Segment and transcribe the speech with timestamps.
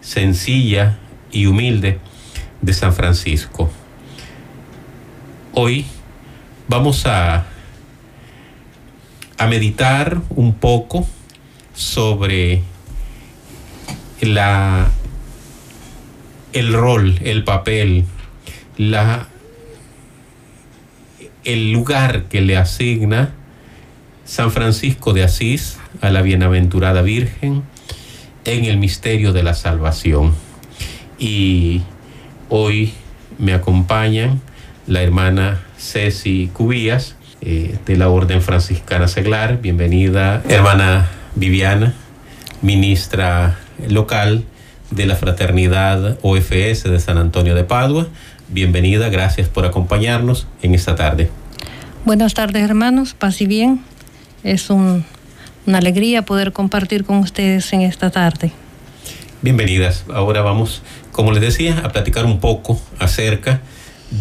[0.00, 0.98] sencilla
[1.30, 1.98] y humilde
[2.62, 3.70] de San Francisco.
[5.52, 5.84] Hoy
[6.72, 7.44] vamos a,
[9.36, 11.06] a meditar un poco
[11.74, 12.62] sobre
[14.22, 14.90] la,
[16.54, 18.06] el rol, el papel,
[18.78, 19.28] la,
[21.44, 23.34] el lugar que le asigna
[24.24, 27.64] San Francisco de Asís a la bienaventurada Virgen
[28.46, 30.32] en el misterio de la salvación.
[31.18, 31.82] Y
[32.48, 32.94] hoy
[33.36, 34.40] me acompañan
[34.86, 39.60] la hermana Ceci Cubías eh, de la Orden Franciscana Seglar.
[39.60, 41.92] Bienvenida, hermana Viviana,
[42.62, 44.44] ministra local
[44.92, 48.06] de la Fraternidad OFS de San Antonio de Padua.
[48.48, 51.30] Bienvenida, gracias por acompañarnos en esta tarde.
[52.04, 53.82] Buenas tardes hermanos, paz y bien.
[54.44, 55.04] Es un,
[55.66, 58.52] una alegría poder compartir con ustedes en esta tarde.
[59.42, 60.04] Bienvenidas.
[60.14, 63.60] Ahora vamos, como les decía, a platicar un poco acerca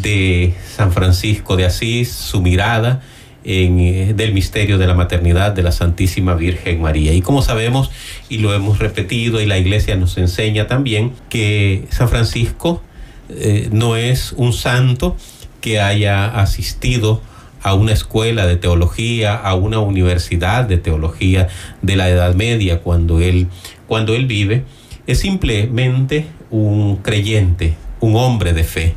[0.01, 3.01] de San Francisco de Asís, su mirada
[3.43, 7.13] en, eh, del misterio de la maternidad de la Santísima Virgen María.
[7.13, 7.91] Y como sabemos,
[8.29, 12.81] y lo hemos repetido, y la iglesia nos enseña también, que San Francisco
[13.29, 15.15] eh, no es un santo
[15.59, 17.21] que haya asistido
[17.63, 21.47] a una escuela de teología, a una universidad de teología
[21.81, 23.47] de la Edad Media cuando él,
[23.87, 24.63] cuando él vive,
[25.05, 28.95] es simplemente un creyente, un hombre de fe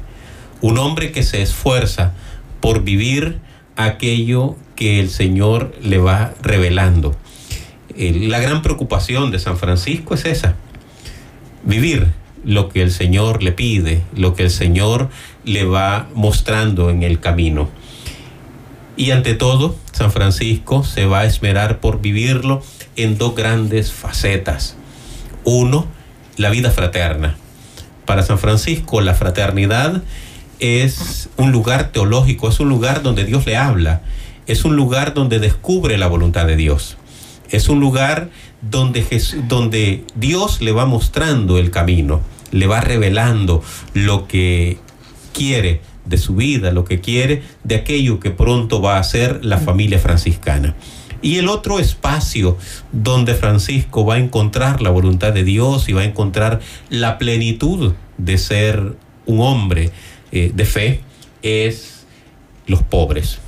[0.64, 2.14] un hombre que se esfuerza
[2.60, 3.38] por vivir
[3.76, 7.14] aquello que el Señor le va revelando.
[7.94, 10.56] La gran preocupación de San Francisco es esa,
[11.64, 12.06] vivir
[12.46, 15.10] lo que el Señor le pide, lo que el Señor
[15.44, 17.68] le va mostrando en el camino.
[18.96, 22.62] Y ante todo, San Francisco se va a esmerar por vivirlo
[22.96, 24.76] en dos grandes facetas.
[25.44, 25.86] Uno,
[26.38, 27.36] la vida fraterna.
[28.06, 30.02] Para San Francisco, la fraternidad
[30.60, 34.02] es un lugar teológico, es un lugar donde Dios le habla,
[34.46, 36.96] es un lugar donde descubre la voluntad de Dios,
[37.50, 38.30] es un lugar
[38.62, 39.04] donde,
[39.48, 42.20] donde Dios le va mostrando el camino,
[42.50, 43.62] le va revelando
[43.94, 44.78] lo que
[45.32, 49.58] quiere de su vida, lo que quiere de aquello que pronto va a ser la
[49.58, 50.74] familia franciscana.
[51.22, 52.58] Y el otro espacio
[52.92, 56.60] donde Francisco va a encontrar la voluntad de Dios y va a encontrar
[56.90, 58.94] la plenitud de ser
[59.24, 59.90] un hombre,
[60.34, 61.00] eh, de fe
[61.42, 62.04] es
[62.66, 63.38] los pobres,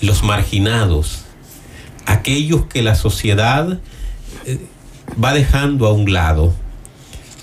[0.00, 1.20] los marginados,
[2.06, 3.78] aquellos que la sociedad
[4.46, 4.58] eh,
[5.22, 6.52] va dejando a un lado.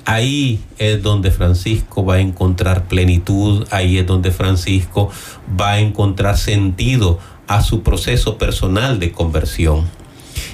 [0.03, 5.09] Ahí es donde Francisco va a encontrar plenitud, ahí es donde Francisco
[5.57, 7.17] va a encontrar sentido
[7.47, 9.85] a su proceso personal de conversión.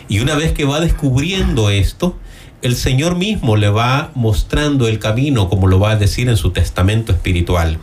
[0.07, 2.15] Y una vez que va descubriendo esto,
[2.61, 6.51] el Señor mismo le va mostrando el camino, como lo va a decir en su
[6.51, 7.79] testamento espiritual.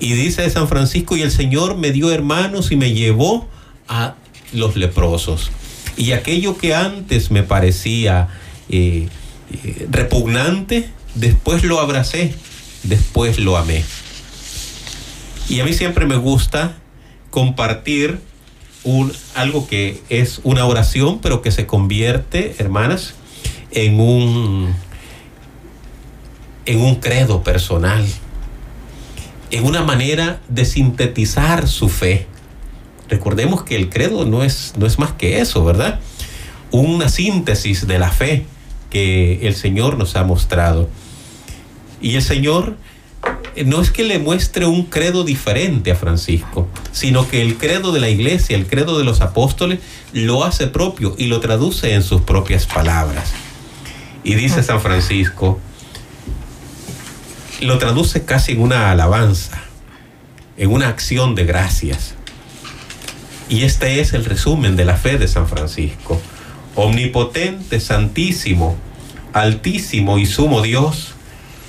[0.00, 3.48] Y dice San Francisco, y el Señor me dio hermanos y me llevó
[3.86, 4.14] a
[4.52, 5.50] los leprosos.
[5.96, 8.28] Y aquello que antes me parecía
[8.68, 9.08] eh,
[9.52, 12.34] eh, repugnante, después lo abracé,
[12.82, 13.84] después lo amé.
[15.48, 16.76] Y a mí siempre me gusta
[17.30, 18.20] compartir
[19.34, 23.14] algo que es una oración, pero que se convierte, hermanas,
[23.72, 24.74] en un,
[26.66, 28.04] en un credo personal.
[29.50, 32.26] en una manera de sintetizar su fe.
[33.08, 35.98] Recordemos que el credo no es, no es más que eso, ¿verdad?
[36.70, 38.46] Una síntesis de la fe
[38.90, 40.88] que el Señor nos ha mostrado.
[42.00, 42.76] Y el Señor
[43.56, 47.90] eh, no es que le muestre un credo diferente a Francisco, sino que el credo
[47.90, 49.80] de la iglesia, el credo de los apóstoles,
[50.12, 53.32] lo hace propio y lo traduce en sus propias palabras.
[54.22, 55.58] Y dice San Francisco,
[57.60, 59.60] lo traduce casi en una alabanza,
[60.56, 62.14] en una acción de gracias.
[63.48, 66.20] Y este es el resumen de la fe de San Francisco.
[66.76, 68.76] Omnipotente, santísimo,
[69.32, 71.14] altísimo y sumo Dios,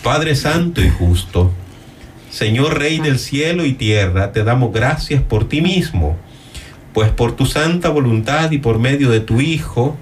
[0.03, 1.51] Padre Santo y justo,
[2.29, 6.17] Señor Rey del cielo y tierra, te damos gracias por ti mismo,
[6.93, 9.97] pues por tu santa voluntad y por medio de tu Hijo,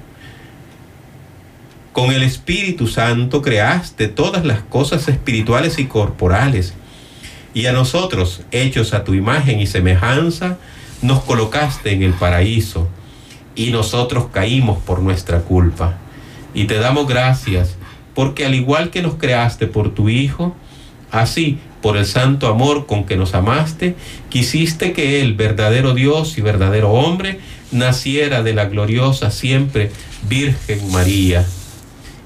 [1.91, 6.73] con el Espíritu Santo creaste todas las cosas espirituales y corporales,
[7.53, 10.57] y a nosotros, hechos a tu imagen y semejanza,
[11.01, 12.87] nos colocaste en el paraíso,
[13.55, 15.97] y nosotros caímos por nuestra culpa.
[16.53, 17.75] Y te damos gracias,
[18.13, 20.55] porque al igual que nos creaste por tu Hijo,
[21.11, 23.95] así, por el santo amor con que nos amaste,
[24.29, 27.39] quisiste que Él, verdadero Dios y verdadero hombre,
[27.71, 29.91] naciera de la gloriosa siempre
[30.27, 31.45] Virgen María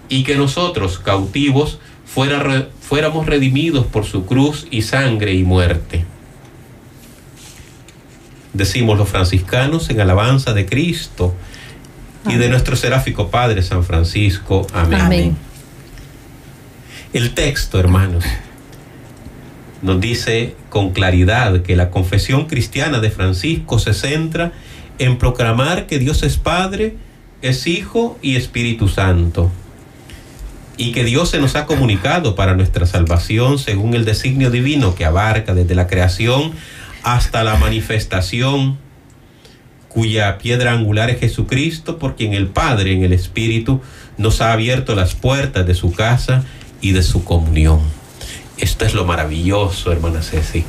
[0.10, 6.06] y que nosotros, cautivos, fuera, fuéramos redimidos por su cruz y sangre y muerte.
[8.54, 11.34] Decimos los franciscanos en alabanza de Cristo
[12.30, 14.68] y de nuestro seráfico Padre San Francisco.
[14.74, 15.02] Amén.
[15.02, 15.38] Amén.
[17.14, 18.24] El texto, hermanos,
[19.82, 24.52] nos dice con claridad que la confesión cristiana de Francisco se centra
[25.00, 26.96] en proclamar que Dios es Padre,
[27.42, 29.52] es Hijo y Espíritu Santo
[30.78, 35.06] y que Dios se nos ha comunicado para nuestra salvación según el designio divino que
[35.06, 36.54] abarca desde la creación
[37.04, 38.78] hasta la manifestación,
[39.90, 43.82] cuya piedra angular es Jesucristo, por quien el Padre en el Espíritu
[44.18, 46.44] nos ha abierto las puertas de su casa
[46.82, 47.82] y de su comunión.
[48.58, 50.64] Esto es lo maravilloso, hermana Ceci.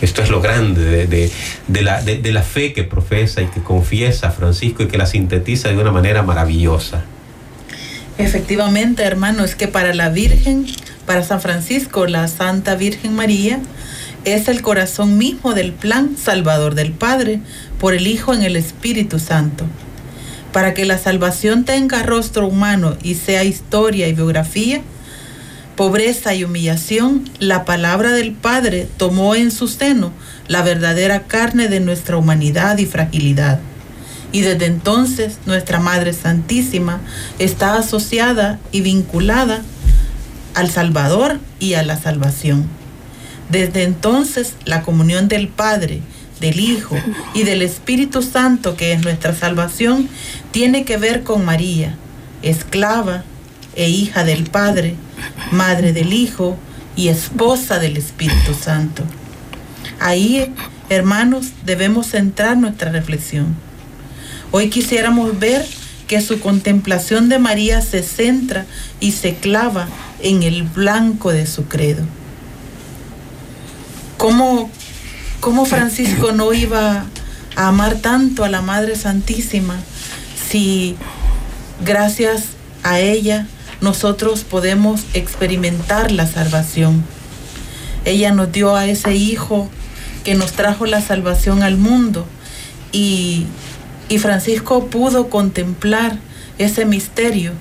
[0.00, 4.82] Esto es lo grande de, la, de la fe que profesa y que confiesa Francisco
[4.82, 7.04] y que la sintetiza de una manera maravillosa.
[8.18, 10.66] Efectivamente, hermano, es que para la Virgen,
[11.06, 13.60] para San Francisco, la Santa Virgen María,
[14.24, 17.40] es el corazón mismo del plan salvador del Padre
[17.78, 19.64] por el Hijo en el Espíritu Santo.
[20.52, 24.80] Para que la salvación tenga rostro humano y sea historia y biografía,
[25.76, 30.10] pobreza y humillación, la palabra del Padre tomó en su seno
[30.48, 33.60] la verdadera carne de nuestra humanidad y fragilidad
[34.32, 37.00] y desde entonces nuestra Madre Santísima
[37.38, 39.62] está asociada y vinculada
[40.54, 42.66] al Salvador y a la salvación.
[43.50, 46.02] Desde entonces la comunión del Padre,
[46.40, 46.96] del Hijo
[47.34, 50.08] y del Espíritu Santo, que es nuestra salvación,
[50.50, 51.96] tiene que ver con María,
[52.42, 53.24] esclava
[53.74, 54.96] e hija del Padre,
[55.52, 56.58] madre del Hijo
[56.96, 59.04] y esposa del Espíritu Santo.
[60.00, 60.52] Ahí,
[60.90, 63.67] hermanos, debemos centrar nuestra reflexión
[64.50, 65.66] Hoy quisiéramos ver
[66.06, 68.64] que su contemplación de María se centra
[68.98, 69.88] y se clava
[70.20, 72.02] en el blanco de su credo.
[74.16, 74.70] ¿Cómo,
[75.40, 77.04] cómo Francisco no iba
[77.56, 79.76] a amar tanto a la Madre Santísima
[80.50, 80.96] si
[81.84, 82.44] gracias
[82.82, 83.46] a ella
[83.82, 87.04] nosotros podemos experimentar la salvación?
[88.06, 89.68] Ella nos dio a ese Hijo
[90.24, 92.26] que nos trajo la salvación al mundo
[92.92, 93.46] y
[94.08, 96.16] y Francisco pudo contemplar
[96.58, 97.52] ese misterio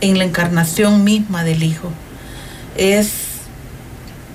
[0.00, 1.90] en la encarnación misma del Hijo.
[2.76, 3.12] Es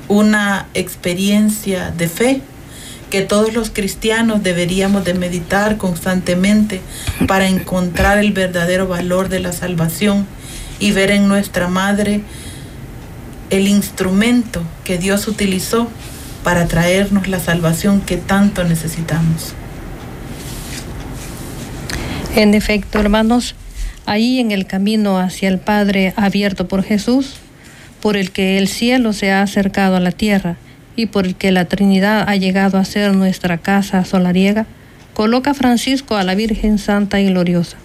[0.08, 2.42] una experiencia de fe
[3.10, 6.82] que todos los cristianos deberíamos de meditar constantemente
[7.28, 10.28] para encontrar el verdadero valor de la salvación
[10.80, 12.22] y ver en nuestra Madre
[13.50, 15.90] el instrumento que Dios utilizó
[16.44, 19.56] para traernos la salvación que tanto necesitamos.
[22.36, 23.56] En efecto, hermanos,
[24.06, 27.38] ahí en el camino hacia el Padre abierto por Jesús,
[28.02, 30.56] por el que el cielo se ha acercado a la tierra
[30.96, 34.68] y por el que la Trinidad ha llegado a ser nuestra casa solariega,
[35.16, 37.78] coloca Francisco a la Virgen Santa y Gloriosa.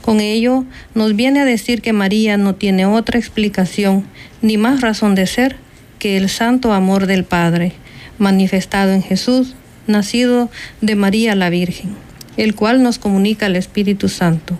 [0.00, 0.64] Con ello
[0.94, 4.06] nos viene a decir que María no tiene otra explicación
[4.40, 5.56] ni más razón de ser
[5.98, 7.74] que el santo amor del Padre,
[8.18, 9.54] manifestado en Jesús,
[9.86, 10.50] nacido
[10.80, 14.58] de María la Virgen el cual nos comunica el Espíritu Santo.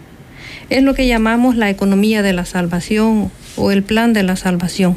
[0.68, 4.96] Es lo que llamamos la economía de la salvación o el plan de la salvación.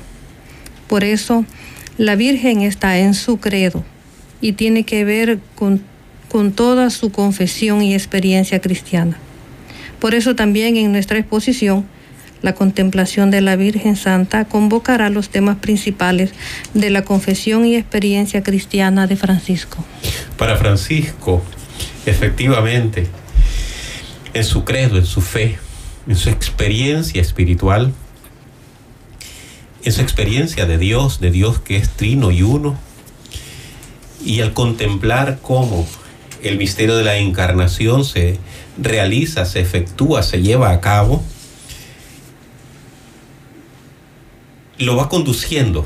[0.87, 1.45] Por eso,
[1.97, 3.83] La Virgen está en su credo
[4.41, 5.81] y tiene que ver con,
[6.29, 9.17] con toda su confesión y experiencia cristiana.
[9.99, 11.85] Por eso también en nuestra exposición,
[12.43, 16.31] la contemplación de la Virgen Santa convocará los temas principales
[16.73, 19.85] de la confesión y experiencia cristiana de Francisco.
[20.37, 21.41] Para Francisco,
[22.05, 23.07] efectivamente,
[24.33, 25.57] en su credo, en su fe,
[26.07, 27.93] en su experiencia espiritual,
[29.83, 32.77] en su experiencia de Dios, de Dios que es trino y uno,
[34.23, 35.87] y al contemplar cómo
[36.41, 38.39] el misterio de la encarnación se
[38.77, 41.23] realiza, se efectúa, se lleva a cabo,
[44.77, 45.85] lo va conduciendo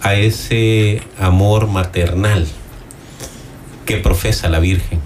[0.00, 2.46] a ese amor maternal
[3.90, 5.00] que profesa la Virgen,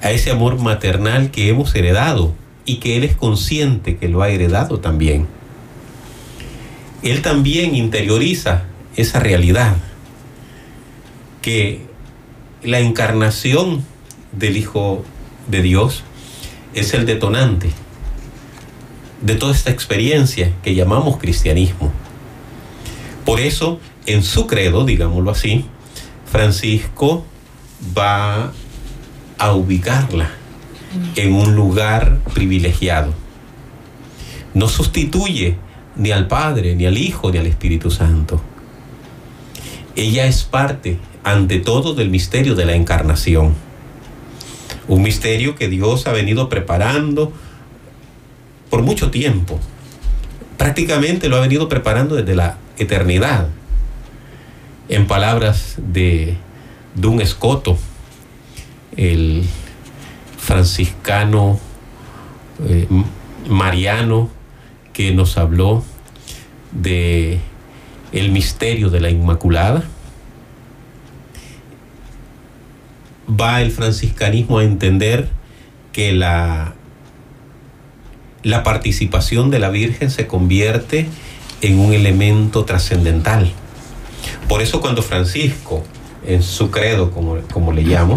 [0.00, 4.30] a ese amor maternal que hemos heredado y que Él es consciente que lo ha
[4.30, 5.28] heredado también.
[7.04, 8.64] Él también interioriza
[8.96, 9.76] esa realidad,
[11.42, 11.82] que
[12.64, 13.84] la encarnación
[14.32, 15.04] del Hijo
[15.46, 16.02] de Dios
[16.74, 17.70] es el detonante
[19.20, 21.92] de toda esta experiencia que llamamos cristianismo.
[23.24, 25.66] Por eso, en su credo, digámoslo así,
[26.32, 27.26] Francisco
[27.96, 28.52] va
[29.36, 30.30] a ubicarla
[31.14, 33.12] en un lugar privilegiado.
[34.54, 35.58] No sustituye
[35.94, 38.40] ni al Padre, ni al Hijo, ni al Espíritu Santo.
[39.94, 43.54] Ella es parte, ante todo, del misterio de la encarnación.
[44.88, 47.30] Un misterio que Dios ha venido preparando
[48.70, 49.60] por mucho tiempo.
[50.56, 53.48] Prácticamente lo ha venido preparando desde la eternidad.
[54.92, 56.36] En palabras de
[56.94, 57.78] Dun Escoto,
[58.94, 59.42] el
[60.36, 61.58] franciscano
[62.68, 62.86] eh,
[63.48, 64.28] mariano
[64.92, 65.82] que nos habló
[66.72, 67.38] de
[68.12, 69.82] el misterio de la Inmaculada.
[73.40, 75.30] Va el franciscanismo a entender
[75.92, 76.74] que la
[78.42, 81.06] la participación de la Virgen se convierte
[81.62, 83.54] en un elemento trascendental.
[84.48, 85.82] Por eso cuando Francisco,
[86.26, 88.16] en su credo, como, como le llamo,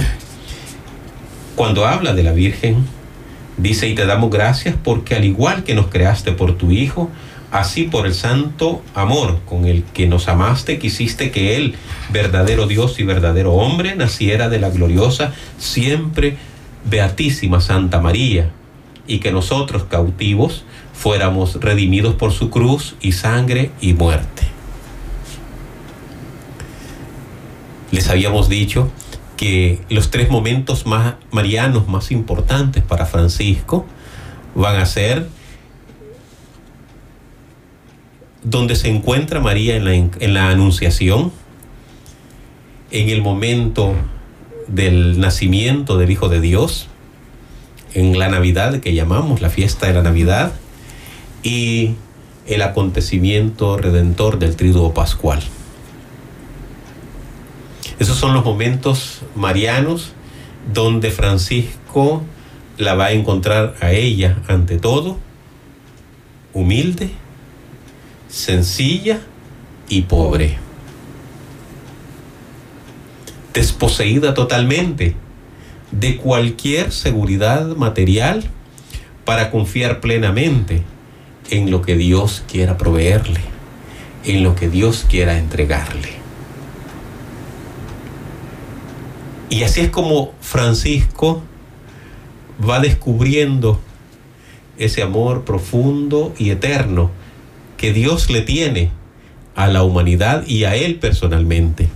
[1.56, 2.86] cuando habla de la Virgen,
[3.58, 7.10] dice, y te damos gracias porque al igual que nos creaste por tu Hijo,
[7.52, 11.76] así por el santo amor con el que nos amaste, quisiste que Él,
[12.10, 16.38] verdadero Dios y verdadero hombre, naciera de la gloriosa, siempre
[16.84, 18.52] beatísima Santa María,
[19.08, 24.45] y que nosotros cautivos fuéramos redimidos por su cruz y sangre y muerte.
[27.96, 28.90] Les habíamos dicho
[29.38, 33.86] que los tres momentos más marianos más importantes para Francisco
[34.54, 35.30] van a ser
[38.44, 41.32] donde se encuentra María en la, en la Anunciación,
[42.92, 43.94] en el momento
[44.68, 46.88] del nacimiento del Hijo de Dios,
[47.94, 50.52] en la Navidad que llamamos la fiesta de la Navidad
[51.44, 51.96] y
[52.46, 55.42] el acontecimiento redentor del Triduo Pascual.
[58.00, 60.14] Esos son los momentos marianos
[60.74, 62.24] donde Francisco
[62.78, 65.18] la va a encontrar a ella ante todo
[66.56, 67.10] humilde,
[68.30, 69.20] sencilla
[69.90, 70.58] y pobre.
[73.54, 75.16] Desposeída totalmente
[75.92, 78.44] de cualquier seguridad material
[79.26, 80.84] para confiar plenamente
[81.50, 83.42] en lo que Dios quiera proveerle,
[84.24, 86.15] en lo que Dios quiera entregarle.
[89.50, 91.44] Y así es como Francisco
[92.68, 93.80] va descubriendo
[94.78, 97.12] ese amor profundo y eterno
[97.78, 98.92] que Dios le tiene
[99.56, 101.90] a la humanidad y a él personalmente.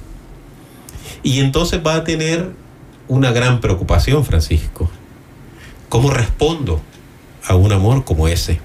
[1.23, 2.51] Y entonces va a tener
[3.07, 4.89] una gran preocupación, Francisco.
[5.89, 6.81] ¿Cómo respondo
[7.45, 8.59] a un amor como ese?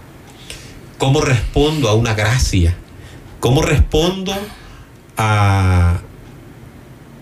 [0.98, 2.76] ¿Cómo respondo a una gracia?
[3.40, 4.32] ¿Cómo respondo
[5.16, 6.00] a,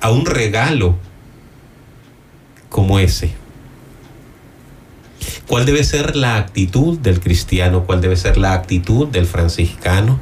[0.00, 0.97] a un regalo
[2.72, 3.30] como ese?
[5.46, 7.84] ¿Cuál debe ser la actitud del cristiano?
[7.84, 10.18] ¿Cuál debe ser la actitud del franciscano?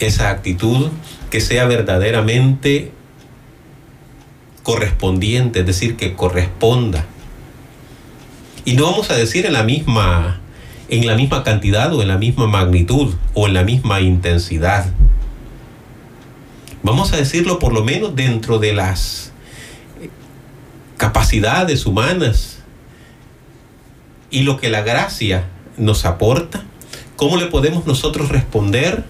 [0.00, 0.88] Esa actitud
[1.30, 2.90] que sea verdaderamente
[4.62, 7.04] correspondiente, es decir, que corresponda.
[8.64, 10.40] Y no vamos a decir en la misma
[10.88, 14.90] en la misma cantidad o en la misma magnitud o en la misma intensidad.
[16.82, 19.32] Vamos a decirlo por lo menos dentro de las
[20.98, 22.58] capacidades humanas
[24.30, 25.46] y lo que la gracia
[25.78, 26.64] nos aporta,
[27.16, 29.04] ¿cómo le podemos nosotros responder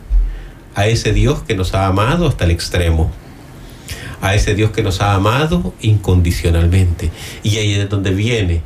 [0.79, 3.11] a ese Dios que nos ha amado hasta el extremo,
[4.21, 7.11] a ese Dios que nos ha amado incondicionalmente.
[7.43, 8.63] Y ahí es donde viene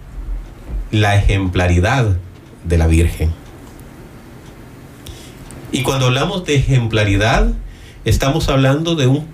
[0.91, 2.19] la ejemplaridad
[2.65, 3.33] de la Virgen.
[5.73, 7.51] Y cuando hablamos de ejemplaridad,
[8.05, 9.27] estamos hablando de, un,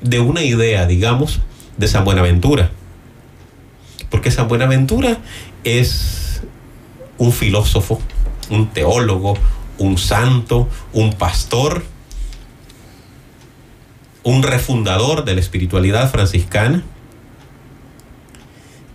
[0.00, 1.40] de una idea, digamos,
[1.76, 2.70] de San Buenaventura.
[4.10, 5.18] Porque San Buenaventura
[5.64, 6.42] es
[7.18, 8.00] un filósofo,
[8.50, 9.34] un teólogo,
[9.78, 11.84] un santo, un pastor,
[14.22, 16.82] un refundador de la espiritualidad franciscana,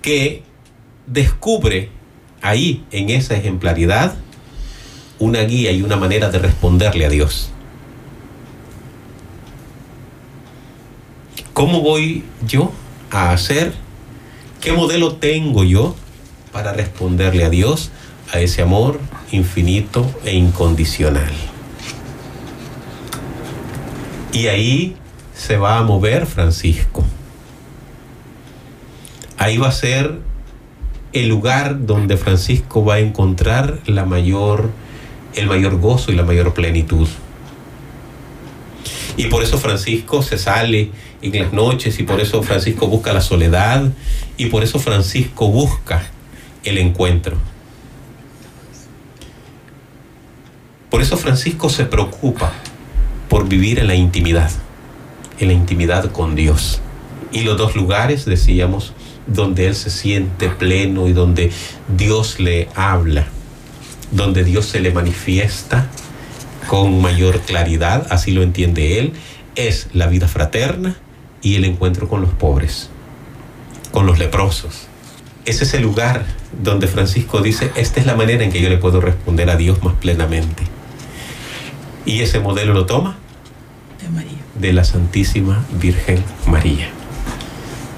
[0.01, 0.43] que
[1.07, 1.89] descubre
[2.41, 4.15] ahí, en esa ejemplaridad,
[5.19, 7.49] una guía y una manera de responderle a Dios.
[11.53, 12.71] ¿Cómo voy yo
[13.11, 13.73] a hacer?
[14.63, 15.93] ¿Qué modelo tengo yo
[16.53, 17.91] para responderle a Dios
[18.31, 18.97] a ese amor
[19.29, 21.33] infinito e incondicional?
[24.31, 24.95] Y ahí
[25.35, 27.03] se va a mover Francisco.
[29.37, 30.19] Ahí va a ser
[31.11, 34.69] el lugar donde Francisco va a encontrar la mayor,
[35.35, 37.09] el mayor gozo y la mayor plenitud.
[39.17, 40.89] Y por eso Francisco se sale
[41.21, 43.91] en las noches y por eso Francisco busca la soledad
[44.37, 46.03] y por eso Francisco busca
[46.63, 47.37] el encuentro.
[50.89, 52.53] Por eso Francisco se preocupa
[53.29, 54.51] por vivir en la intimidad,
[55.39, 56.81] en la intimidad con Dios.
[57.31, 58.93] Y los dos lugares, decíamos,
[59.25, 61.51] donde él se siente pleno y donde
[61.97, 63.25] Dios le habla,
[64.11, 65.87] donde Dios se le manifiesta
[66.67, 69.13] con mayor claridad, así lo entiende él,
[69.55, 70.95] es la vida fraterna
[71.41, 72.89] y el encuentro con los pobres,
[73.93, 74.87] con los leprosos.
[75.45, 76.25] Ese es el lugar
[76.61, 79.83] donde Francisco dice, esta es la manera en que yo le puedo responder a Dios
[79.83, 80.63] más plenamente.
[82.05, 83.15] Y ese modelo lo toma
[84.01, 84.39] De María.
[84.55, 86.89] de la Santísima Virgen María.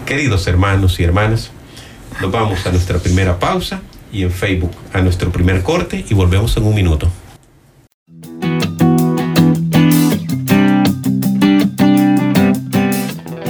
[0.06, 1.52] Queridos hermanos y hermanas,
[2.22, 6.56] nos vamos a nuestra primera pausa y en Facebook a nuestro primer corte y volvemos
[6.58, 7.10] en un minuto.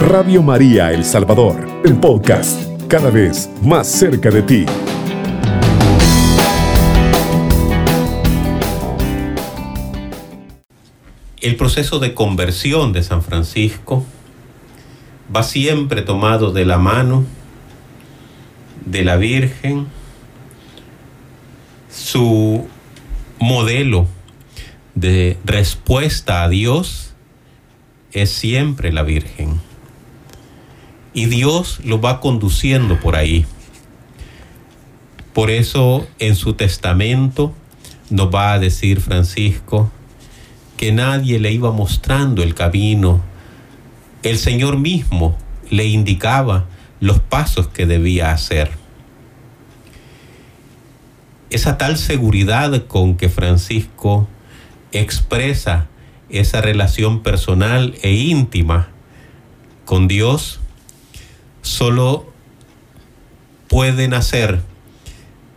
[0.06, 4.64] Radio María El Salvador, el podcast, cada vez más cerca de ti.
[11.40, 14.06] El proceso de conversión de San Francisco
[15.34, 17.24] va siempre tomado de la mano
[18.84, 19.88] de la Virgen,
[21.90, 22.64] su
[23.40, 24.06] modelo
[24.94, 27.16] de respuesta a Dios
[28.12, 29.65] es siempre la Virgen.
[31.16, 33.46] Y Dios lo va conduciendo por ahí.
[35.32, 37.54] Por eso en su testamento
[38.10, 39.90] nos va a decir Francisco
[40.76, 43.22] que nadie le iba mostrando el camino.
[44.22, 45.38] El Señor mismo
[45.70, 46.66] le indicaba
[47.00, 48.72] los pasos que debía hacer.
[51.48, 54.28] Esa tal seguridad con que Francisco
[54.92, 55.86] expresa
[56.28, 58.88] esa relación personal e íntima
[59.86, 60.60] con Dios
[61.66, 62.26] solo
[63.66, 64.62] puede nacer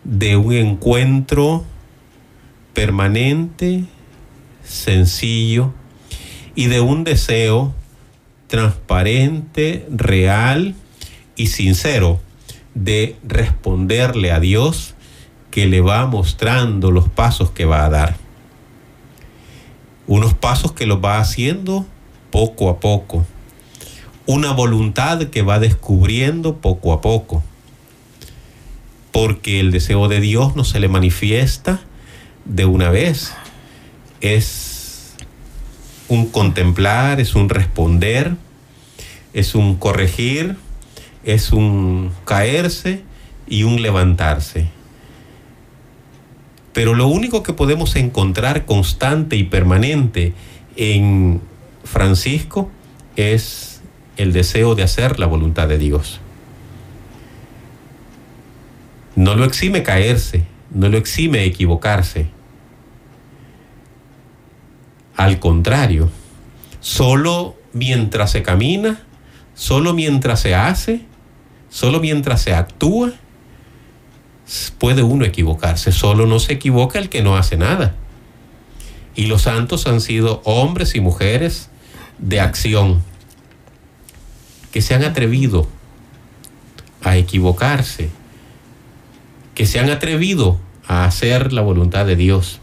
[0.04, 1.64] de un encuentro
[2.74, 3.86] permanente,
[4.64, 5.72] sencillo
[6.56, 7.76] y de un deseo
[8.48, 10.74] transparente, real
[11.36, 12.20] y sincero
[12.74, 14.96] de responderle a Dios
[15.52, 18.16] que le va mostrando los pasos que va a dar.
[20.08, 21.86] Unos pasos que los va haciendo
[22.32, 23.28] poco a poco.
[24.30, 27.42] Una voluntad que va descubriendo poco a poco.
[29.12, 31.80] Porque el deseo de Dios no se le manifiesta
[32.46, 33.34] de una vez.
[34.22, 35.16] Es
[36.10, 38.36] un contemplar, es un responder,
[39.34, 40.58] es un corregir,
[41.24, 43.02] es un caerse
[43.48, 44.68] y un levantarse.
[46.72, 50.34] Pero lo único que podemos encontrar constante y permanente
[50.76, 51.42] en
[51.84, 52.70] Francisco
[53.16, 53.69] es
[54.20, 56.20] el deseo de hacer la voluntad de Dios.
[59.16, 62.28] No lo exime caerse, no lo exime equivocarse.
[65.16, 66.10] Al contrario,
[66.82, 69.02] solo mientras se camina,
[69.56, 71.06] solo mientras se hace,
[71.70, 73.14] solo mientras se actúa,
[74.80, 75.94] puede uno equivocarse.
[75.94, 77.96] Solo no se equivoca el que no hace nada.
[79.16, 81.70] Y los santos han sido hombres y mujeres
[82.18, 83.02] de acción
[84.72, 85.68] que se han atrevido
[87.02, 88.10] a equivocarse,
[89.56, 92.60] que se han atrevido a hacer la voluntad de Dios,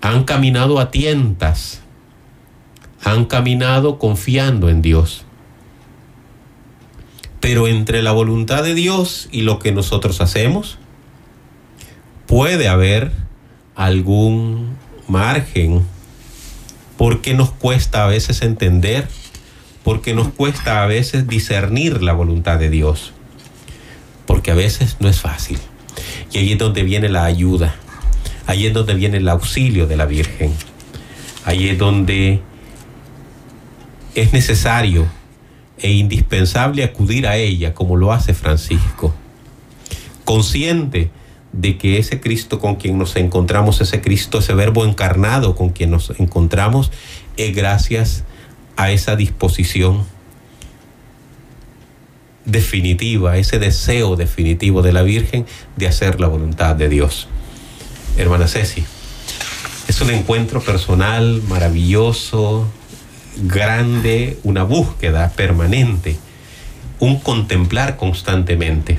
[0.00, 1.80] han caminado a tientas,
[3.02, 5.24] han caminado confiando en Dios.
[7.40, 10.78] Pero entre la voluntad de Dios y lo que nosotros hacemos,
[12.26, 13.12] puede haber
[13.74, 15.84] algún margen
[16.96, 19.08] porque nos cuesta a veces entender,
[19.86, 23.12] porque nos cuesta a veces discernir la voluntad de Dios,
[24.26, 25.60] porque a veces no es fácil.
[26.32, 27.76] Y ahí es donde viene la ayuda,
[28.48, 30.52] ahí es donde viene el auxilio de la Virgen,
[31.44, 32.40] ahí es donde
[34.16, 35.06] es necesario
[35.78, 39.14] e indispensable acudir a ella como lo hace Francisco,
[40.24, 41.10] consciente
[41.52, 45.92] de que ese Cristo con quien nos encontramos, ese Cristo, ese verbo encarnado con quien
[45.92, 46.90] nos encontramos,
[47.36, 48.35] es gracias a
[48.76, 50.04] esa disposición
[52.44, 57.28] definitiva, ese deseo definitivo de la Virgen de hacer la voluntad de Dios.
[58.16, 58.84] Hermana Ceci,
[59.88, 62.66] es un encuentro personal maravilloso,
[63.36, 66.16] grande, una búsqueda permanente,
[66.98, 68.98] un contemplar constantemente.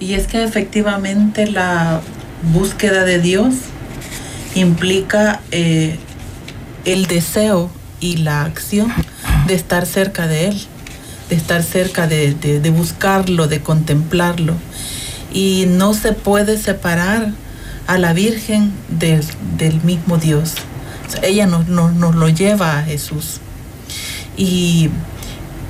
[0.00, 2.00] Y es que efectivamente la
[2.52, 3.54] búsqueda de Dios
[4.54, 5.96] implica eh,
[6.84, 7.70] el deseo
[8.04, 8.92] y la acción
[9.46, 10.60] de estar cerca de Él,
[11.30, 14.54] de estar cerca de, de, buscarlo, de contemplarlo.
[15.32, 17.32] Y no se puede separar
[17.86, 19.24] a la Virgen del,
[19.56, 20.52] del mismo Dios.
[21.22, 23.40] Ella nos, nos, nos lo lleva a Jesús.
[24.36, 24.90] Y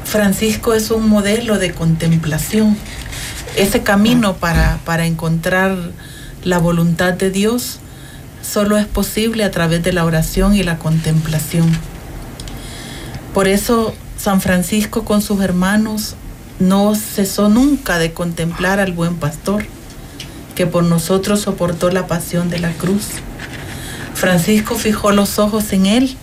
[0.05, 2.77] Francisco es un modelo de contemplación.
[3.57, 5.77] Ese camino para, para encontrar
[6.43, 7.79] la voluntad de Dios
[8.43, 11.94] solo es posible a través de la oración y la contemplación.
[13.35, 16.15] Por eso San Francisco con sus hermanos
[16.61, 19.67] no cesó nunca de contemplar al buen pastor,
[20.55, 23.07] que por nosotros soportó la pasión de la cruz.
[24.15, 26.17] Francisco fijó los ojos en él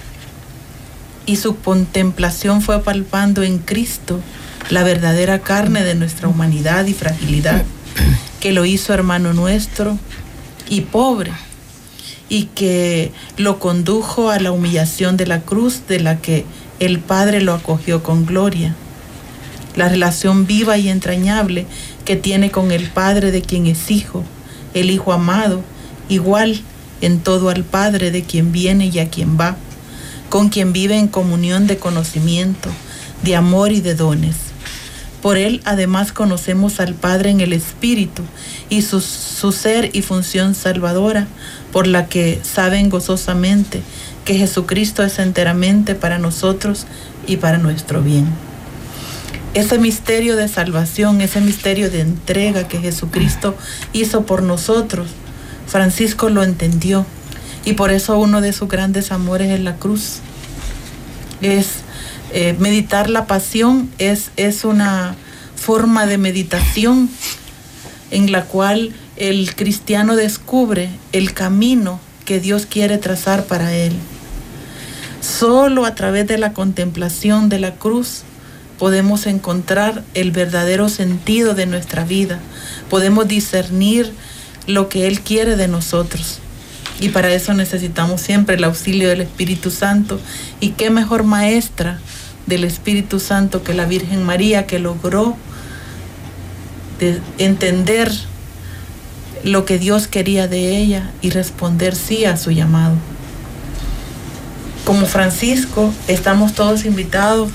[1.26, 4.22] y su contemplación fue palpando en Cristo
[4.70, 7.64] la verdadera carne de nuestra humanidad y fragilidad,
[8.40, 9.98] que lo hizo hermano nuestro
[10.70, 11.34] y pobre,
[12.30, 16.46] y que lo condujo a la humillación de la cruz de la que
[16.82, 18.76] el Padre lo acogió con gloria.
[19.76, 21.68] La relación viva y entrañable
[22.06, 24.24] que tiene con el Padre de quien es hijo,
[24.74, 25.62] el Hijo amado,
[26.10, 26.60] igual
[27.02, 29.58] en todo al Padre de quien viene y a quien va,
[30.30, 32.70] con quien vive en comunión de conocimiento,
[33.22, 34.38] de amor y de dones.
[35.22, 38.24] Por él además conocemos al Padre en el Espíritu
[38.70, 41.28] y su, su, ser y función salvadora,
[41.72, 43.84] por la que saben gozosamente
[44.26, 46.86] que Jesucristo es enteramente para nosotros
[47.28, 48.28] y para nuestro bien.
[49.54, 53.56] Ese misterio de salvación, ese misterio de entrega que Jesucristo
[53.92, 55.10] hizo por nosotros,
[55.68, 57.06] Francisco lo entendió
[57.66, 60.20] y por eso uno de sus grandes amores es la cruz.
[61.42, 61.82] Es
[62.34, 65.16] eh, meditar la pasión es, es una
[65.58, 67.10] forma de meditación
[68.10, 73.94] en la cual el cristiano descubre el camino que Dios quiere trazar para él.
[75.22, 78.24] Solo a través de la contemplación de la cruz
[78.80, 82.40] podemos encontrar el verdadero sentido de nuestra vida,
[82.90, 84.12] podemos discernir
[84.66, 86.40] lo que Él quiere de nosotros.
[87.00, 90.20] Y para eso necesitamos siempre el auxilio del Espíritu Santo.
[90.60, 92.00] Y qué mejor maestra
[92.46, 95.36] del Espíritu Santo que la Virgen María que logró
[97.40, 98.12] entender
[99.44, 102.96] lo que Dios quería de ella y responder sí a su llamado.
[104.86, 107.52] Como Francisco, estamos todos invitados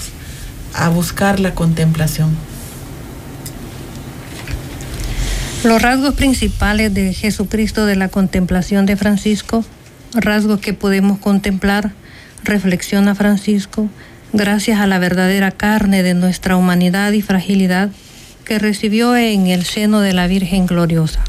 [0.75, 2.37] a buscar la contemplación.
[5.64, 9.64] Los rasgos principales de Jesucristo de la contemplación de Francisco,
[10.14, 11.92] rasgos que podemos contemplar,
[12.44, 13.88] reflexiona Francisco,
[14.33, 17.90] gracias a la verdadera carne de nuestra humanidad y fragilidad
[18.44, 21.25] que recibió en el seno de la Virgen Gloriosa.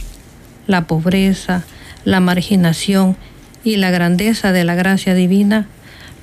[0.68, 1.64] La pobreza,
[2.06, 3.18] la marginación
[3.64, 5.68] y la grandeza de la gracia divina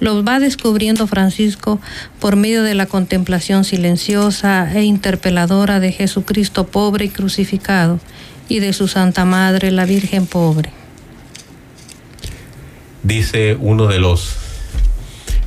[0.00, 1.80] los va descubriendo Francisco
[2.20, 8.00] por medio de la contemplación silenciosa e interpeladora de Jesucristo pobre y crucificado
[8.48, 10.70] y de su Santa Madre, la Virgen pobre.
[13.02, 14.37] Dice uno de los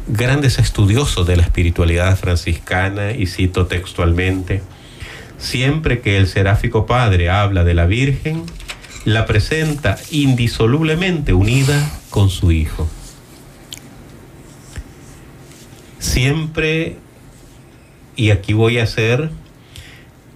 [0.08, 4.64] grandes estudiosos de la espiritualidad franciscana, y cito textualmente,
[5.38, 8.44] siempre que el seráfico Padre habla de la Virgen,
[9.08, 12.90] la presenta indisolublemente unida con su Hijo.
[15.98, 16.98] Siempre,
[18.18, 19.30] y aquí voy a hacer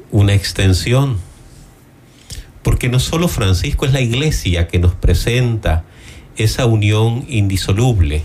[0.09, 1.17] una extensión,
[2.63, 5.83] porque no solo Francisco es la iglesia que nos presenta
[6.37, 8.23] esa unión indisoluble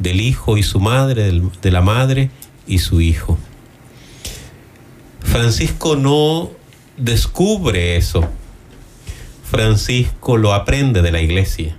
[0.00, 1.30] del hijo y su madre,
[1.62, 2.30] de la madre
[2.66, 3.38] y su hijo.
[5.20, 6.50] Francisco no
[6.96, 8.28] descubre eso.
[9.50, 11.74] Francisco lo aprende de la iglesia.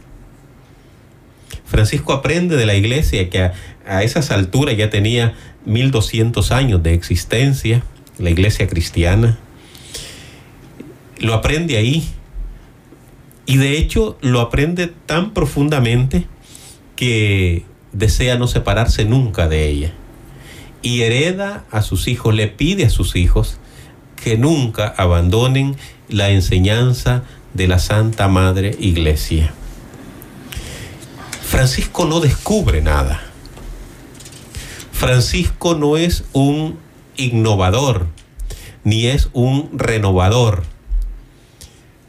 [1.66, 3.52] Francisco aprende de la iglesia que
[3.86, 7.84] a, esas alturas ya tenía 1200 años de existencia,
[8.18, 9.38] la iglesia cristiana.
[11.20, 12.08] Lo aprende ahí.
[13.46, 16.26] Y de hecho lo aprende tan profundamente
[16.96, 19.94] que desea no separarse nunca de ella.
[20.82, 23.60] Y hereda a sus hijos, le pide a sus hijos
[24.16, 25.76] que nunca abandonen
[26.10, 29.54] la enseñanza de la Santa Madre Iglesia.
[31.42, 33.22] Francisco no descubre nada.
[34.92, 36.78] Francisco no es un
[37.16, 38.06] innovador,
[38.84, 40.64] ni es un renovador.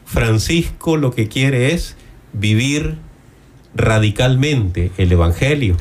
[0.05, 1.95] Francisco lo que quiere es
[2.33, 2.97] vivir
[3.73, 5.77] radicalmente el Evangelio.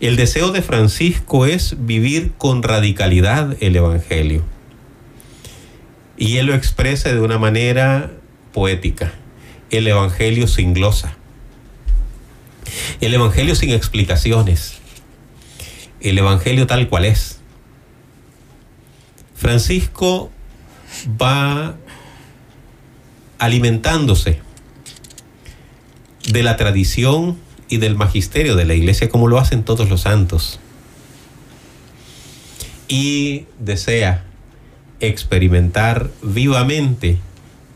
[0.00, 4.42] El deseo de Francisco es vivir con radicalidad el Evangelio.
[6.16, 8.10] Y él lo expresa de una manera
[8.52, 9.12] poética.
[9.70, 11.16] El Evangelio sin glosa.
[13.00, 14.78] El Evangelio sin explicaciones.
[16.00, 17.40] El Evangelio tal cual es.
[19.34, 20.30] Francisco
[21.20, 21.76] va
[23.38, 24.40] alimentándose
[26.28, 30.60] de la tradición y del magisterio de la iglesia como lo hacen todos los santos.
[32.88, 34.25] Y desea
[35.00, 37.18] experimentar vivamente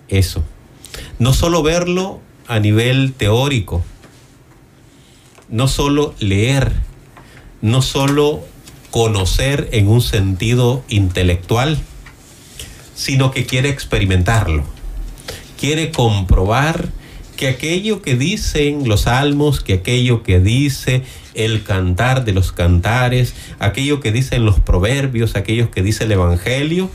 [0.08, 0.44] eso.
[1.18, 3.84] No solo verlo a nivel teórico,
[5.48, 6.72] no solo leer,
[7.60, 8.44] no solo
[8.90, 11.78] conocer en un sentido intelectual,
[12.94, 14.64] sino que quiere experimentarlo,
[15.58, 16.88] quiere comprobar
[17.36, 21.02] que aquello que dicen los salmos, que aquello que dice
[21.34, 26.90] el cantar de los cantares, aquello que dicen los proverbios, aquello que dice el Evangelio,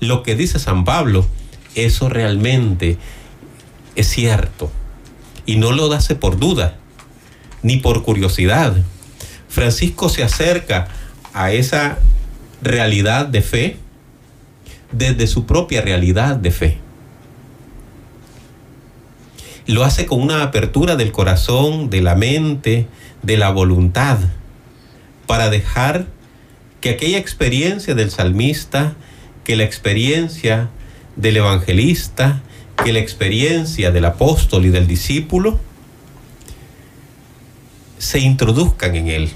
[0.00, 1.26] lo que dice San Pablo,
[1.74, 2.98] eso realmente
[3.96, 4.70] es cierto.
[5.46, 6.76] Y no lo hace por duda,
[7.62, 8.76] ni por curiosidad.
[9.48, 10.88] Francisco se acerca
[11.32, 11.98] a esa
[12.62, 13.76] realidad de fe
[14.92, 16.78] desde su propia realidad de fe
[19.68, 22.88] lo hace con una apertura del corazón, de la mente,
[23.22, 24.18] de la voluntad,
[25.26, 26.06] para dejar
[26.80, 28.94] que aquella experiencia del salmista,
[29.48, 30.68] que la experiencia
[31.16, 32.42] del evangelista,
[32.84, 35.58] que la experiencia del apóstol y del discípulo,
[37.96, 39.30] se introduzcan en él.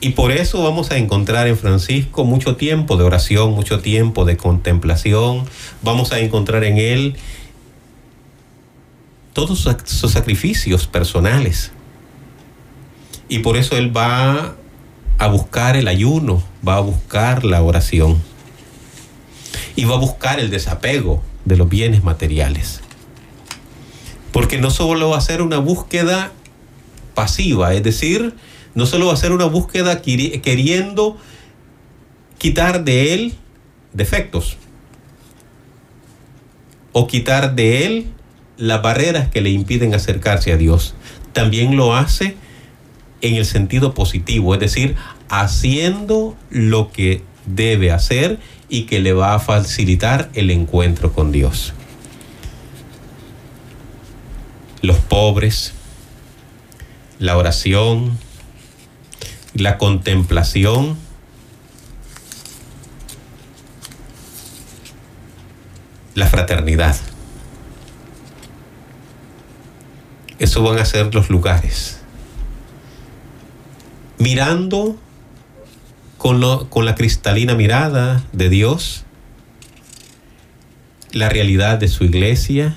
[0.00, 4.36] Y por eso vamos a encontrar en Francisco mucho tiempo de oración, mucho tiempo de
[4.36, 5.44] contemplación.
[5.82, 7.16] Vamos a encontrar en él
[9.34, 11.70] todos sus sacrificios personales.
[13.28, 14.56] Y por eso Él va
[15.18, 18.20] a buscar el ayuno, va a buscar la oración
[19.76, 22.80] y va a buscar el desapego de los bienes materiales.
[24.32, 26.32] Porque no solo va a ser una búsqueda
[27.14, 28.34] pasiva, es decir,
[28.74, 31.18] no solo va a ser una búsqueda queriendo
[32.38, 33.34] quitar de él
[33.92, 34.56] defectos
[36.92, 38.06] o quitar de él
[38.56, 40.94] las barreras que le impiden acercarse a Dios.
[41.32, 42.36] También lo hace
[43.22, 44.96] en el sentido positivo, es decir,
[45.28, 51.72] haciendo lo que debe hacer y que le va a facilitar el encuentro con Dios.
[54.82, 55.72] Los pobres,
[57.18, 58.18] la oración,
[59.54, 60.96] la contemplación,
[66.14, 66.96] la fraternidad.
[70.40, 72.01] Eso van a ser los lugares.
[74.22, 74.96] Mirando
[76.16, 79.02] con, la cristalina mirada de Dios,
[81.10, 82.76] la realidad de su iglesia,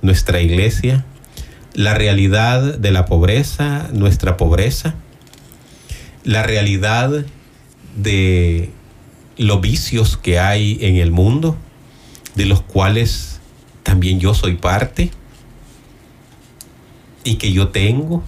[0.00, 1.04] nuestra iglesia,
[1.74, 4.94] la realidad de la pobreza, nuestra pobreza,
[6.24, 7.26] la realidad
[7.94, 8.70] de
[9.36, 11.58] los vicios que hay en el mundo,
[12.36, 13.38] de los cuales
[13.82, 15.10] también yo soy parte
[17.22, 18.24] y que yo tengo.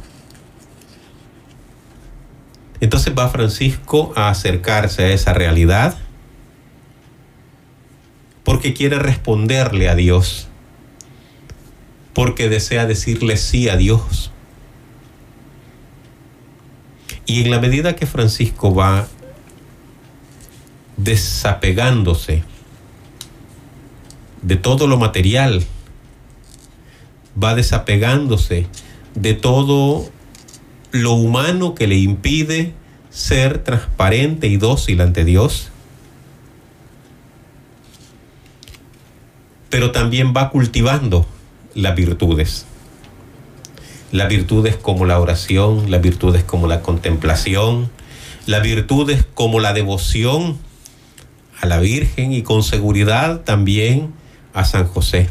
[2.80, 5.98] Entonces va Francisco a acercarse a esa realidad
[8.44, 10.48] porque quiere responderle a Dios,
[12.14, 14.32] porque desea decirle sí a Dios.
[17.26, 19.06] Y en la medida que Francisco va
[20.96, 22.42] desapegándose
[24.42, 25.64] de todo lo material
[27.42, 28.66] va desapegándose
[29.14, 30.10] de todo
[30.90, 32.74] lo humano que le impide
[33.10, 35.70] ser transparente y dócil ante Dios,
[39.70, 41.26] pero también va cultivando
[41.74, 42.66] las virtudes.
[44.10, 47.90] Las virtudes como la oración, las virtudes como la contemplación,
[48.46, 50.58] las virtudes como la devoción
[51.60, 54.14] a la Virgen y con seguridad también
[54.54, 55.28] a San José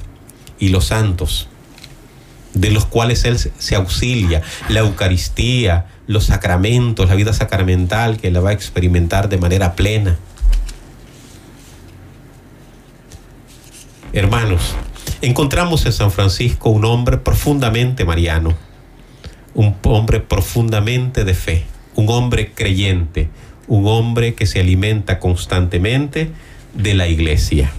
[0.59, 1.47] y los santos,
[2.59, 8.39] de los cuales Él se auxilia, la Eucaristía, los sacramentos, la vida sacramental que la
[8.39, 10.17] va a experimentar de manera plena.
[14.13, 14.75] Hermanos,
[15.21, 18.55] encontramos en San Francisco un hombre profundamente mariano,
[19.53, 21.65] un hombre profundamente de fe,
[21.95, 23.29] un hombre creyente,
[23.67, 26.31] un hombre que se alimenta constantemente
[26.73, 27.71] de la iglesia.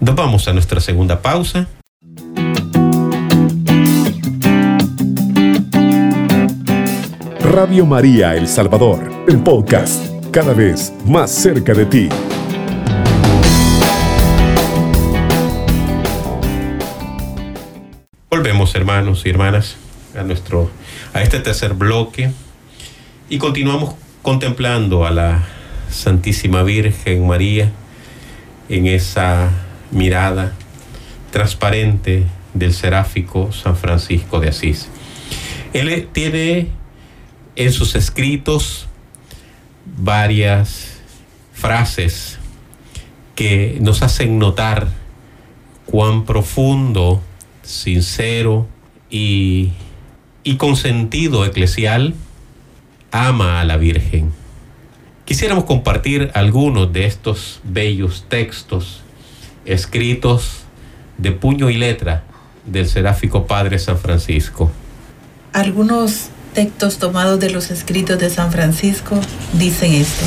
[0.00, 1.68] Nos vamos a nuestra segunda pausa.
[7.60, 12.08] Radio María El Salvador, el podcast, cada vez más cerca de ti.
[18.30, 19.76] Volvemos, hermanos y hermanas,
[20.16, 20.70] a nuestro
[21.12, 22.30] a este tercer bloque
[23.28, 25.42] y continuamos contemplando a la
[25.90, 27.72] Santísima Virgen María
[28.68, 29.50] en esa
[29.90, 30.52] mirada
[31.32, 32.22] transparente
[32.54, 34.88] del seráfico San Francisco de Asís.
[35.72, 36.77] Él tiene
[37.58, 38.86] en sus escritos
[39.84, 41.00] varias
[41.52, 42.38] frases
[43.34, 44.88] que nos hacen notar
[45.84, 47.20] cuán profundo,
[47.62, 48.68] sincero
[49.10, 49.72] y,
[50.44, 52.14] y con sentido eclesial
[53.10, 54.30] ama a la Virgen.
[55.24, 59.02] Quisiéramos compartir algunos de estos bellos textos
[59.64, 60.60] escritos
[61.18, 62.22] de puño y letra
[62.64, 64.70] del seráfico Padre San Francisco.
[65.52, 69.20] Algunos textos tomados de los escritos de San Francisco
[69.52, 70.24] dicen esto.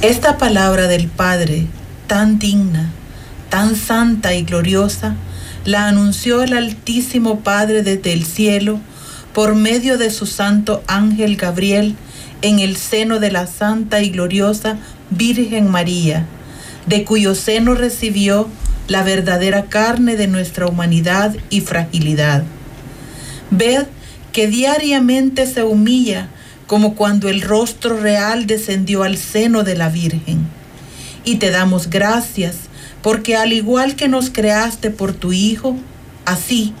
[0.00, 1.66] Esta palabra del Padre,
[2.06, 2.90] tan digna,
[3.50, 5.14] tan santa y gloriosa,
[5.66, 8.80] la anunció el Altísimo Padre desde el cielo
[9.34, 11.94] por medio de su santo ángel Gabriel
[12.40, 14.78] en el seno de la santa y gloriosa
[15.10, 16.24] Virgen María,
[16.86, 18.48] de cuyo seno recibió
[18.88, 22.44] la verdadera carne de nuestra humanidad y fragilidad.
[23.50, 23.84] Ved
[24.32, 26.28] que diariamente se humilla
[26.66, 30.46] como cuando el rostro real descendió al seno de la Virgen.
[31.24, 32.56] Y te damos gracias
[33.02, 35.76] porque al igual que nos creaste por tu Hijo,
[36.24, 36.72] así,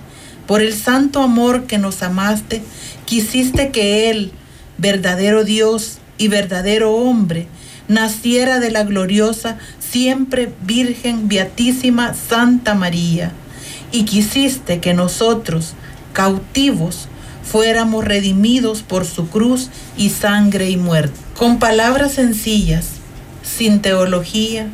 [0.46, 2.62] por el santo amor que nos amaste,
[3.04, 4.32] quisiste que Él,
[4.78, 7.48] verdadero Dios y verdadero hombre,
[7.88, 13.32] naciera de la gloriosa, siempre Virgen Beatísima Santa María,
[13.90, 15.74] y quisiste que nosotros,
[16.12, 17.08] cautivos,
[17.42, 21.18] fuéramos redimidos por su cruz y sangre y muerte.
[21.36, 22.86] Con palabras sencillas,
[23.42, 24.68] sin teología,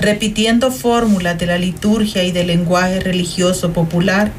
[0.00, 4.32] repitiendo fórmulas de la liturgia y del lenguaje religioso popular,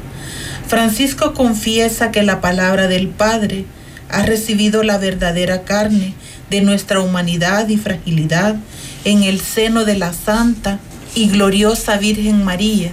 [0.66, 3.64] Francisco confiesa que la palabra del Padre
[4.08, 6.14] ha recibido la verdadera carne
[6.50, 8.56] de nuestra humanidad y fragilidad
[9.04, 10.78] en el seno de la Santa
[11.14, 12.92] y gloriosa Virgen María,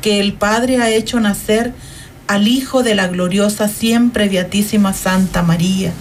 [0.00, 1.72] que el Padre ha hecho nacer
[2.30, 5.92] al Hijo de la gloriosa siempre beatísima Santa María,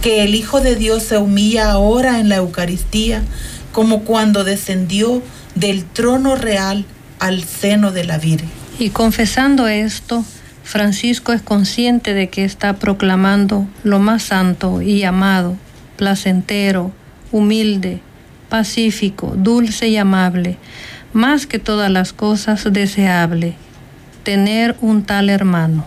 [0.00, 3.22] que el Hijo de Dios se humilla ahora en la Eucaristía
[3.70, 5.22] como cuando descendió
[5.54, 6.86] del trono real
[7.18, 8.48] al seno de la Virgen.
[8.78, 10.24] Y confesando esto,
[10.64, 15.58] Francisco es consciente de que está proclamando lo más santo y amado,
[15.98, 16.90] placentero,
[17.32, 18.00] humilde,
[18.48, 20.56] pacífico, dulce y amable,
[21.12, 23.56] más que todas las cosas deseable
[24.22, 25.84] tener un tal hermano.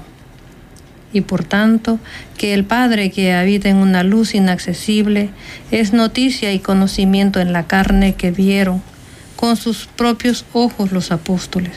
[1.11, 1.99] Y por tanto,
[2.37, 5.29] que el Padre que habita en una luz inaccesible
[5.69, 8.81] es noticia y conocimiento en la carne que vieron
[9.35, 11.73] con sus propios ojos los apóstoles,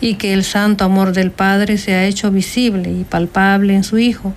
[0.00, 3.98] y que el santo amor del Padre se ha hecho visible y palpable en su
[3.98, 4.34] Hijo,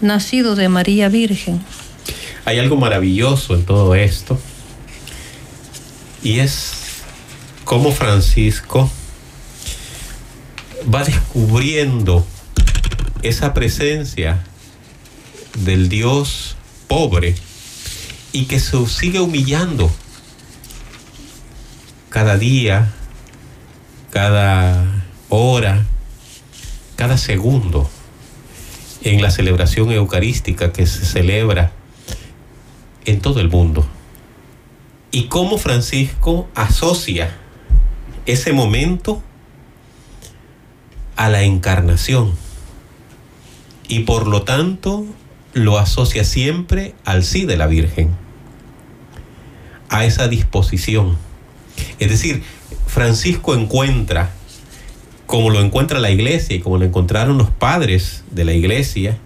[0.00, 1.60] nacido de María Virgen.
[2.44, 4.40] Hay algo maravilloso en todo esto,
[6.22, 6.72] y es
[7.64, 8.90] cómo Francisco
[10.82, 12.26] va descubriendo
[13.22, 14.44] esa presencia
[15.58, 16.56] del Dios
[16.88, 17.34] pobre
[18.32, 19.90] y que se sigue humillando
[22.08, 22.92] cada día,
[24.10, 24.84] cada
[25.28, 25.86] hora,
[26.96, 27.88] cada segundo
[29.02, 31.72] en la celebración eucarística que se celebra
[33.04, 33.86] en todo el mundo.
[35.10, 37.36] Y cómo Francisco asocia
[38.26, 39.22] ese momento
[41.16, 42.32] a la encarnación
[43.88, 45.04] y por lo tanto
[45.52, 48.10] lo asocia siempre al sí de la Virgen,
[49.88, 51.18] a esa disposición.
[51.98, 52.42] Es decir,
[52.86, 54.30] Francisco encuentra,
[55.26, 59.18] como lo encuentra la iglesia y como lo encontraron los padres de la iglesia,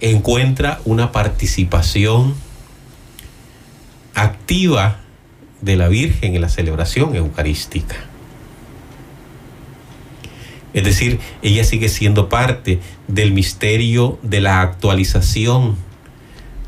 [0.00, 2.34] encuentra una participación
[4.14, 5.00] activa
[5.60, 8.09] de la Virgen en la celebración eucarística.
[10.72, 15.76] Es decir, ella sigue siendo parte del misterio de la actualización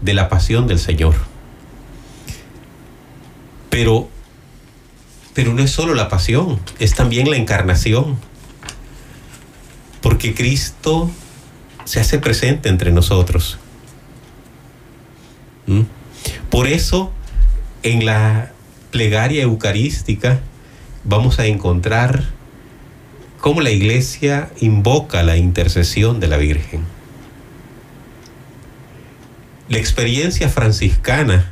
[0.00, 1.14] de la pasión del Señor.
[3.70, 4.08] Pero,
[5.34, 8.18] pero no es solo la pasión, es también la encarnación.
[10.00, 11.10] Porque Cristo
[11.84, 13.58] se hace presente entre nosotros.
[15.66, 15.82] ¿Mm?
[16.50, 17.12] Por eso,
[17.82, 18.50] en la
[18.90, 20.40] plegaria eucarística
[21.04, 22.24] vamos a encontrar
[23.42, 26.82] cómo la iglesia invoca la intercesión de la Virgen.
[29.68, 31.50] La experiencia franciscana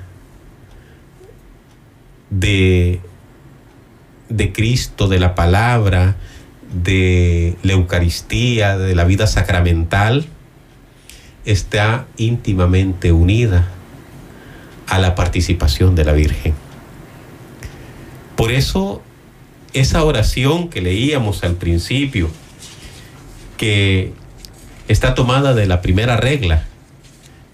[2.30, 3.00] de,
[4.28, 6.14] de Cristo, de la palabra,
[6.72, 10.26] de la Eucaristía, de la vida sacramental,
[11.44, 13.66] está íntimamente unida
[14.86, 16.54] a la participación de la Virgen.
[18.36, 19.02] Por eso
[19.72, 22.30] esa oración que leíamos al principio,
[23.56, 24.12] que
[24.88, 26.66] está tomada de la primera regla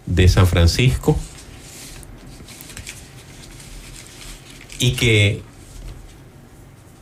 [0.07, 1.19] de San Francisco,
[4.79, 5.43] y que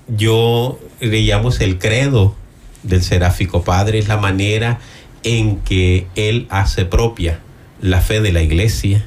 [0.08, 2.34] yo leíamos el credo
[2.82, 4.78] del seráfico Padre, es la manera
[5.22, 7.40] en que él hace propia
[7.80, 9.04] la fe de la iglesia,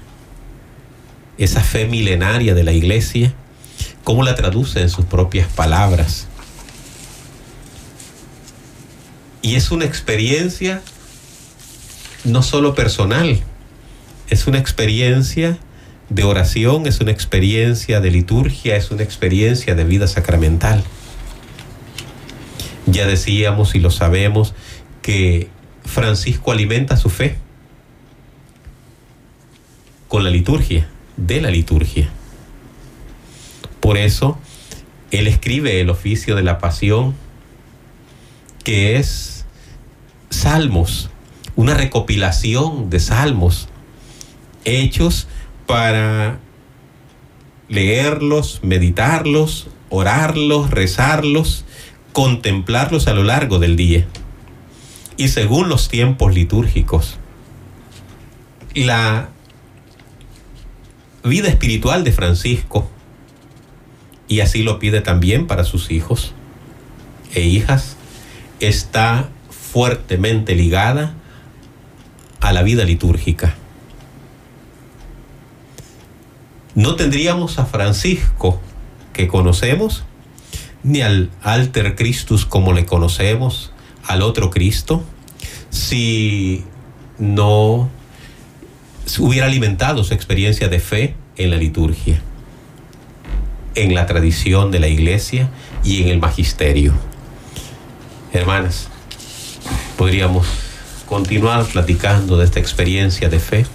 [1.38, 3.34] esa fe milenaria de la iglesia,
[4.08, 6.28] cómo la traduce en sus propias palabras.
[9.42, 10.82] Y es una experiencia
[12.24, 13.42] no solo personal,
[14.30, 15.60] es una experiencia
[16.08, 20.86] de oración, es una experiencia de liturgia, es una experiencia de vida sacramental.
[22.86, 24.54] Ya decíamos y lo sabemos
[25.02, 25.50] que
[25.84, 27.36] Francisco alimenta su fe
[30.08, 30.88] con la liturgia,
[31.18, 32.10] de la liturgia.
[33.88, 34.38] Por eso,
[35.12, 37.16] él escribe el oficio de la pasión,
[38.66, 39.46] que es
[40.30, 41.10] salmos,
[41.56, 43.70] una recopilación de salmos
[44.66, 45.30] hechos
[45.68, 46.38] para
[47.70, 51.64] leerlos, meditarlos, orarlos, rezarlos,
[52.12, 54.06] contemplarlos a lo largo del día
[55.16, 57.20] y según los tiempos litúrgicos.
[58.74, 59.30] La
[61.24, 62.92] vida espiritual de Francisco
[64.28, 66.34] y así lo pide también para sus hijos
[67.34, 67.96] e hijas,
[68.60, 71.14] está fuertemente ligada
[72.40, 73.56] a la vida litúrgica.
[76.76, 78.60] No tendríamos a Francisco
[79.14, 80.04] que conocemos,
[80.84, 83.72] ni al alter Christus como le conocemos,
[84.06, 85.04] al otro Cristo,
[85.70, 86.64] si
[87.18, 87.90] no
[89.20, 92.22] hubiera alimentado su experiencia de fe en la liturgia
[93.78, 95.50] en la tradición de la iglesia
[95.84, 96.94] y en el magisterio.
[98.34, 98.88] Hermanas,
[99.98, 100.48] podríamos
[101.08, 103.66] continuar platicando de esta experiencia de fe,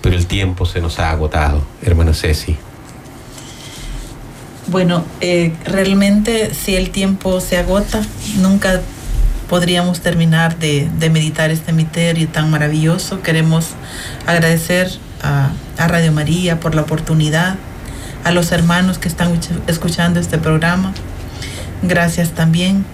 [0.00, 2.56] pero el tiempo se nos ha agotado, hermana Ceci.
[4.68, 8.02] Bueno, eh, realmente si el tiempo se agota,
[8.38, 8.80] nunca
[9.50, 13.20] podríamos terminar de, meditar este misterio tan maravilloso.
[13.20, 13.66] Queremos
[14.26, 14.90] agradecer
[15.22, 17.58] a Radio María por la oportunidad
[18.24, 20.92] a los hermanos que están escuchando este programa.
[21.82, 22.84] Gracias también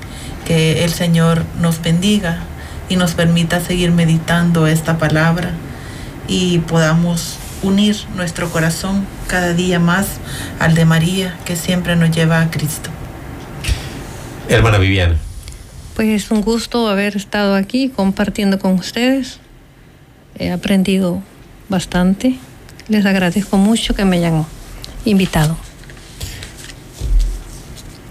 [0.46, 2.38] que el Señor nos bendiga
[2.88, 5.52] y nos permita seguir meditando esta palabra
[6.26, 10.06] y podamos unir nuestro corazón cada día más
[10.58, 12.90] al de María que siempre nos lleva a Cristo.
[14.48, 15.16] Hermana Viviana.
[15.94, 19.40] Pues es un gusto haber estado aquí compartiendo con ustedes.
[20.38, 21.22] He aprendido
[21.68, 22.38] bastante.
[22.88, 24.34] Les agradezco mucho que me hayan
[25.10, 25.56] invitado.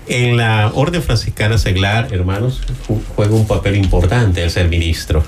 [0.08, 2.62] En la orden franciscana seglar, hermanos,
[3.16, 5.24] juega un papel importante el ser ministro.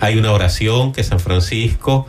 [0.00, 2.06] Hay una oración que San Francisco,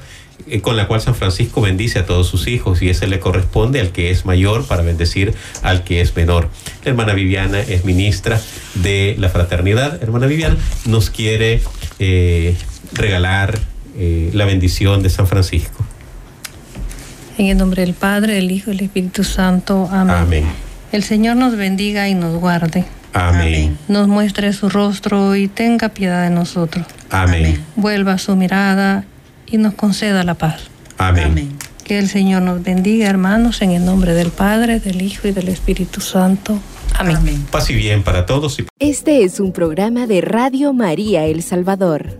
[0.47, 3.79] eh, con la cual San Francisco bendice a todos sus hijos y ese le corresponde
[3.79, 6.49] al que es mayor para bendecir al que es menor.
[6.83, 8.41] La hermana Viviana es ministra
[8.75, 10.03] de la fraternidad.
[10.03, 11.61] Hermana Viviana nos quiere
[11.99, 12.57] eh,
[12.91, 13.59] regalar
[13.97, 15.82] eh, la bendición de San Francisco.
[17.37, 19.89] En el nombre del Padre, del Hijo y del Espíritu Santo.
[19.91, 20.15] Amén.
[20.15, 20.43] Amén.
[20.91, 22.85] El Señor nos bendiga y nos guarde.
[23.13, 23.77] Amén.
[23.87, 26.85] nos muestre su rostro y tenga piedad de nosotros.
[27.11, 27.63] Amén.
[27.75, 29.05] Vuelva su mirada
[29.45, 30.61] y nos conceda la paz.
[30.97, 31.57] Amén.
[31.83, 35.49] Que el Señor nos bendiga, hermanos, en el nombre del Padre, del Hijo y del
[35.49, 36.59] Espíritu Santo.
[36.95, 37.17] Amén.
[37.17, 37.45] Amén.
[37.51, 42.19] Paz y bien para todos y Este es un programa de Radio María El Salvador.